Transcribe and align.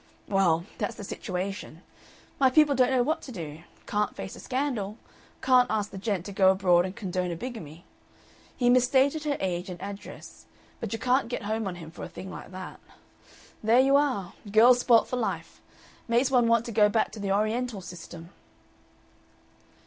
Well, 0.27 0.65
that's 0.79 0.95
the 0.95 1.03
situation. 1.03 1.83
My 2.39 2.49
people 2.49 2.73
don't 2.73 2.89
know 2.89 3.03
what 3.03 3.21
to 3.21 3.31
do. 3.31 3.61
Can't 3.85 4.15
face 4.15 4.35
a 4.35 4.39
scandal. 4.39 4.97
Can't 5.43 5.69
ask 5.69 5.91
the 5.91 5.99
gent 5.99 6.25
to 6.25 6.31
go 6.31 6.49
abroad 6.49 6.85
and 6.85 6.95
condone 6.95 7.29
a 7.29 7.35
bigamy. 7.35 7.85
He 8.57 8.67
misstated 8.71 9.25
her 9.25 9.37
age 9.39 9.69
and 9.69 9.79
address; 9.79 10.47
but 10.79 10.91
you 10.91 10.97
can't 10.97 11.29
get 11.29 11.43
home 11.43 11.67
on 11.67 11.75
him 11.75 11.91
for 11.91 12.01
a 12.03 12.09
thing 12.09 12.31
like 12.31 12.49
that.... 12.49 12.79
There 13.61 13.79
you 13.79 13.95
are! 13.95 14.33
Girl 14.51 14.73
spoilt 14.73 15.07
for 15.07 15.17
life. 15.17 15.61
Makes 16.07 16.31
one 16.31 16.47
want 16.47 16.65
to 16.65 16.71
go 16.71 16.89
back 16.89 17.11
to 17.11 17.19
the 17.19 17.31
Oriental 17.31 17.79
system!" 17.79 18.31